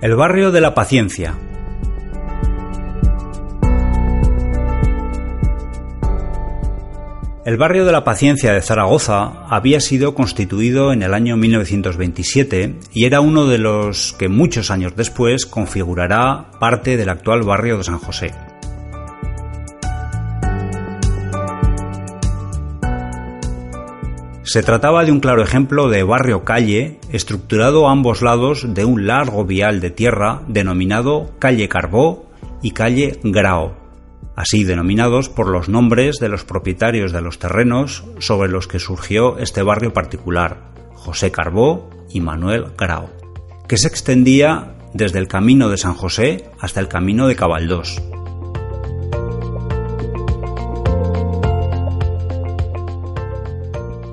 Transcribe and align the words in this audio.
El 0.00 0.14
barrio 0.14 0.52
de 0.52 0.60
la 0.60 0.74
Paciencia. 0.74 1.34
El 7.44 7.56
barrio 7.56 7.84
de 7.84 7.90
la 7.90 8.04
Paciencia 8.04 8.52
de 8.52 8.62
Zaragoza 8.62 9.44
había 9.48 9.80
sido 9.80 10.14
constituido 10.14 10.92
en 10.92 11.02
el 11.02 11.14
año 11.14 11.36
1927 11.36 12.76
y 12.92 13.06
era 13.06 13.20
uno 13.20 13.46
de 13.46 13.58
los 13.58 14.14
que 14.16 14.28
muchos 14.28 14.70
años 14.70 14.94
después 14.94 15.46
configurará 15.46 16.52
parte 16.60 16.96
del 16.96 17.08
actual 17.08 17.42
barrio 17.42 17.78
de 17.78 17.82
San 17.82 17.98
José. 17.98 18.32
Se 24.48 24.62
trataba 24.62 25.04
de 25.04 25.12
un 25.12 25.20
claro 25.20 25.42
ejemplo 25.42 25.90
de 25.90 26.02
barrio-calle, 26.02 27.00
estructurado 27.12 27.86
a 27.86 27.92
ambos 27.92 28.22
lados 28.22 28.64
de 28.72 28.86
un 28.86 29.06
largo 29.06 29.44
vial 29.44 29.80
de 29.80 29.90
tierra 29.90 30.40
denominado 30.48 31.32
Calle 31.38 31.68
Carbó 31.68 32.24
y 32.62 32.70
Calle 32.70 33.20
Grao, 33.22 33.76
así 34.36 34.64
denominados 34.64 35.28
por 35.28 35.48
los 35.48 35.68
nombres 35.68 36.16
de 36.16 36.30
los 36.30 36.44
propietarios 36.44 37.12
de 37.12 37.20
los 37.20 37.38
terrenos 37.38 38.04
sobre 38.20 38.48
los 38.48 38.66
que 38.66 38.78
surgió 38.78 39.36
este 39.36 39.62
barrio 39.62 39.92
particular, 39.92 40.72
José 40.94 41.30
Carbó 41.30 41.90
y 42.08 42.22
Manuel 42.22 42.68
Grao, 42.78 43.10
que 43.68 43.76
se 43.76 43.88
extendía 43.88 44.76
desde 44.94 45.18
el 45.18 45.28
camino 45.28 45.68
de 45.68 45.76
San 45.76 45.92
José 45.92 46.46
hasta 46.58 46.80
el 46.80 46.88
camino 46.88 47.28
de 47.28 47.36
Cabaldós. 47.36 48.00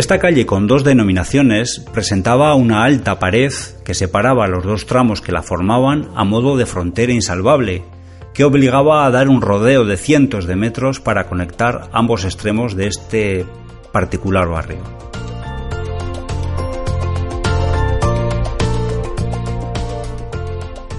Esta 0.00 0.18
calle 0.18 0.46
con 0.46 0.66
dos 0.66 0.82
denominaciones 0.82 1.84
presentaba 1.92 2.54
una 2.54 2.84
alta 2.84 3.18
pared 3.18 3.52
que 3.84 3.92
separaba 3.92 4.48
los 4.48 4.64
dos 4.64 4.86
tramos 4.86 5.20
que 5.20 5.30
la 5.30 5.42
formaban 5.42 6.08
a 6.14 6.24
modo 6.24 6.56
de 6.56 6.64
frontera 6.64 7.12
insalvable, 7.12 7.84
que 8.32 8.44
obligaba 8.44 9.04
a 9.04 9.10
dar 9.10 9.28
un 9.28 9.42
rodeo 9.42 9.84
de 9.84 9.98
cientos 9.98 10.46
de 10.46 10.56
metros 10.56 11.00
para 11.00 11.26
conectar 11.26 11.90
ambos 11.92 12.24
extremos 12.24 12.76
de 12.76 12.86
este 12.86 13.44
particular 13.92 14.48
barrio. 14.48 14.78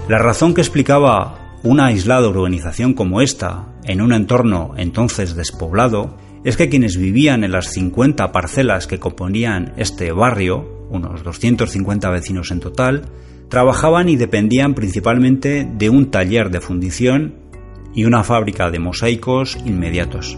La 0.07 0.19
razón 0.19 0.53
que 0.53 0.61
explicaba 0.61 1.57
una 1.63 1.87
aislada 1.87 2.29
urbanización 2.29 2.93
como 2.93 3.21
esta, 3.21 3.65
en 3.83 3.99
un 3.99 4.13
entorno 4.13 4.75
entonces 4.77 5.35
despoblado, 5.35 6.19
es 6.43 6.57
que 6.57 6.69
quienes 6.69 6.97
vivían 6.97 7.43
en 7.43 7.51
las 7.51 7.71
50 7.71 8.31
parcelas 8.31 8.87
que 8.87 8.99
componían 8.99 9.73
este 9.77 10.11
barrio, 10.11 10.87
unos 10.89 11.23
250 11.23 12.09
vecinos 12.09 12.51
en 12.51 12.59
total, 12.59 13.05
trabajaban 13.49 14.09
y 14.09 14.15
dependían 14.15 14.73
principalmente 14.73 15.67
de 15.71 15.89
un 15.89 16.09
taller 16.09 16.49
de 16.49 16.61
fundición 16.61 17.35
y 17.93 18.05
una 18.05 18.23
fábrica 18.23 18.71
de 18.71 18.79
mosaicos 18.79 19.57
inmediatos. 19.65 20.37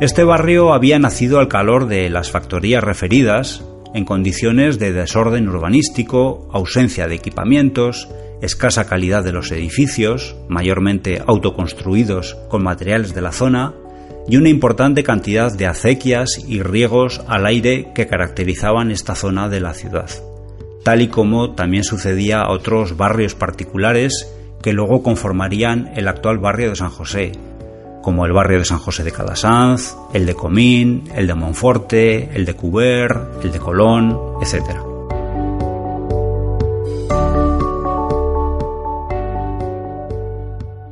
Este 0.00 0.22
barrio 0.22 0.74
había 0.74 1.00
nacido 1.00 1.40
al 1.40 1.48
calor 1.48 1.88
de 1.88 2.08
las 2.08 2.30
factorías 2.30 2.84
referidas, 2.84 3.64
en 3.94 4.04
condiciones 4.04 4.78
de 4.78 4.92
desorden 4.92 5.48
urbanístico, 5.48 6.48
ausencia 6.52 7.08
de 7.08 7.14
equipamientos, 7.14 8.08
escasa 8.40 8.86
calidad 8.86 9.24
de 9.24 9.32
los 9.32 9.50
edificios, 9.50 10.36
mayormente 10.48 11.22
autoconstruidos 11.26 12.36
con 12.48 12.62
materiales 12.62 13.14
de 13.14 13.22
la 13.22 13.32
zona, 13.32 13.74
y 14.28 14.36
una 14.36 14.50
importante 14.50 15.02
cantidad 15.02 15.52
de 15.52 15.66
acequias 15.66 16.44
y 16.46 16.62
riegos 16.62 17.22
al 17.28 17.46
aire 17.46 17.92
que 17.94 18.06
caracterizaban 18.06 18.90
esta 18.90 19.14
zona 19.14 19.48
de 19.48 19.60
la 19.60 19.72
ciudad, 19.72 20.10
tal 20.84 21.00
y 21.00 21.08
como 21.08 21.54
también 21.54 21.82
sucedía 21.82 22.42
a 22.42 22.52
otros 22.52 22.96
barrios 22.96 23.34
particulares 23.34 24.28
que 24.62 24.72
luego 24.72 25.02
conformarían 25.02 25.90
el 25.96 26.08
actual 26.08 26.38
barrio 26.38 26.70
de 26.70 26.76
San 26.76 26.90
José, 26.90 27.32
como 28.02 28.24
el 28.26 28.32
barrio 28.32 28.58
de 28.58 28.64
San 28.64 28.78
José 28.78 29.04
de 29.04 29.12
Calasanz, 29.12 29.96
el 30.12 30.26
de 30.26 30.34
Comín, 30.34 31.04
el 31.14 31.26
de 31.26 31.34
Monforte, 31.34 32.30
el 32.34 32.44
de 32.44 32.54
Cuber, 32.54 33.16
el 33.42 33.52
de 33.52 33.58
Colón, 33.58 34.18
etc. 34.42 34.88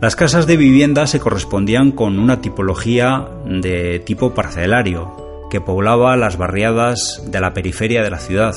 Las 0.00 0.14
casas 0.14 0.46
de 0.46 0.56
vivienda 0.56 1.06
se 1.06 1.20
correspondían 1.20 1.90
con 1.90 2.18
una 2.18 2.40
tipología 2.40 3.28
de 3.44 3.98
tipo 4.00 4.34
parcelario 4.34 5.48
que 5.50 5.60
poblaba 5.60 6.16
las 6.16 6.36
barriadas 6.36 7.22
de 7.26 7.40
la 7.40 7.54
periferia 7.54 8.02
de 8.02 8.10
la 8.10 8.18
ciudad, 8.18 8.54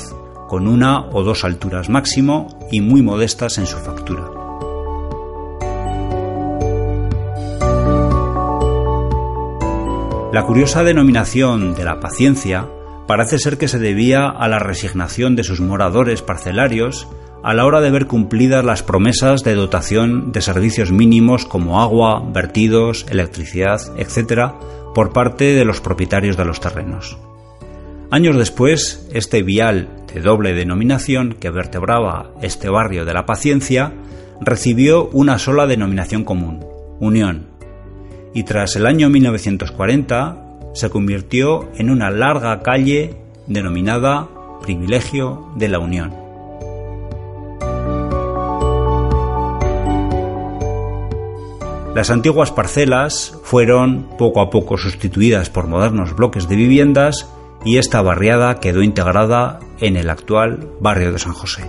con 0.48 0.68
una 0.68 1.08
o 1.09 1.24
dos 1.24 1.46
alturas 1.46 1.90
máximo 1.90 2.68
y 2.72 2.82
muy 2.82 3.02
modestas 3.02 3.58
en 3.58 3.68
su 3.68 3.78
factura. 3.78 4.39
La 10.31 10.44
curiosa 10.44 10.84
denominación 10.84 11.73
de 11.73 11.84
la 11.84 12.00
paciencia 12.00 12.67
parece 13.07 13.40
ser 13.40 13.57
que 13.57 13.67
se 13.67 13.79
debía 13.79 14.29
a 14.29 14.47
la 14.47 14.59
resignación 14.59 15.35
de 15.35 15.44
sus 15.44 15.59
moradores 15.59 16.22
parcelarios 16.22 17.07
a 17.41 17.56
la 17.56 17.66
hora 17.66 17.81
de 17.81 17.90
ver 17.90 18.06
cumplidas 18.06 18.63
las 18.63 18.84
promesas 18.84 19.44
de 19.44 19.56
dotación 19.56 20.31
de 20.31 20.44
servicios 20.44 20.91
mínimos 20.91 21.45
como 21.45 21.81
agua, 21.81 22.23
vertidos, 22.31 23.07
electricidad, 23.09 23.81
etc., 23.97 24.51
por 24.94 25.13
parte 25.13 25.56
de 25.56 25.66
los 25.66 25.81
propietarios 25.81 26.38
de 26.38 26.46
los 26.46 26.59
terrenos. 26.59 27.17
Años 28.11 28.38
después, 28.38 29.09
este 29.11 29.41
vial 29.41 30.06
de 30.13 30.22
doble 30.22 30.53
denominación 30.53 31.34
que 31.40 31.50
vertebraba 31.50 32.34
este 32.44 32.69
barrio 32.69 33.03
de 33.03 33.13
la 33.16 33.25
Paciencia 33.25 33.94
recibió 34.41 35.09
una 35.09 35.40
sola 35.40 35.66
denominación 35.66 36.23
común, 36.23 36.63
Unión, 37.00 37.49
y 38.34 38.44
tras 38.44 38.75
el 38.75 38.85
año 38.85 39.09
1940 39.09 40.45
se 40.73 40.90
convirtió 40.90 41.69
en 41.75 41.90
una 41.90 42.12
larga 42.12 42.62
calle 42.62 43.16
denominada 43.47 44.28
Privilegio 44.62 45.51
de 45.56 45.69
la 45.69 45.79
Unión. 45.79 46.13
Las 51.95 52.12
antiguas 52.12 52.51
parcelas 52.51 53.38
fueron 53.44 54.09
poco 54.17 54.41
a 54.41 54.50
poco 54.50 54.78
sustituidas 54.78 55.50
por 55.50 55.67
modernos 55.67 56.16
bloques 56.16 56.47
de 56.47 56.56
viviendas 56.56 57.28
y 57.66 57.78
esta 57.78 58.01
barriada 58.01 58.59
quedó 58.59 58.84
integrada 58.84 59.59
en 59.79 59.97
el 59.97 60.09
actual 60.09 60.69
barrio 60.79 61.11
de 61.11 61.19
San 61.19 61.34
José. 61.34 61.63